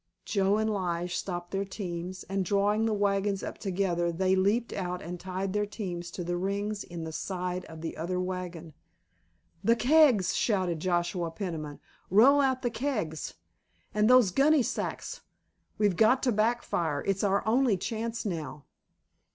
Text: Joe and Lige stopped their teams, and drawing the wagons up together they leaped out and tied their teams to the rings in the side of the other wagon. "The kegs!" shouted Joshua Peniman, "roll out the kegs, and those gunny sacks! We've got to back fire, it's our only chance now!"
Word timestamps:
Joe 0.25 0.57
and 0.57 0.67
Lige 0.73 1.15
stopped 1.15 1.51
their 1.51 1.63
teams, 1.63 2.23
and 2.23 2.43
drawing 2.43 2.85
the 2.87 2.91
wagons 2.93 3.43
up 3.43 3.59
together 3.59 4.11
they 4.11 4.35
leaped 4.35 4.73
out 4.73 4.99
and 4.99 5.19
tied 5.19 5.53
their 5.53 5.67
teams 5.67 6.09
to 6.09 6.23
the 6.23 6.37
rings 6.37 6.83
in 6.83 7.03
the 7.03 7.11
side 7.11 7.65
of 7.65 7.81
the 7.81 7.95
other 7.95 8.19
wagon. 8.19 8.73
"The 9.63 9.75
kegs!" 9.75 10.33
shouted 10.33 10.79
Joshua 10.79 11.29
Peniman, 11.29 11.79
"roll 12.09 12.41
out 12.41 12.63
the 12.63 12.71
kegs, 12.71 13.35
and 13.93 14.09
those 14.09 14.31
gunny 14.31 14.63
sacks! 14.63 15.21
We've 15.77 15.95
got 15.97 16.23
to 16.23 16.31
back 16.31 16.63
fire, 16.63 17.03
it's 17.05 17.23
our 17.23 17.47
only 17.47 17.77
chance 17.77 18.25
now!" 18.25 18.65